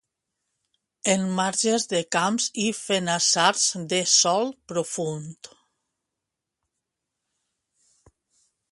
[1.13, 5.53] En marges de camps i fenassars de sòl profund.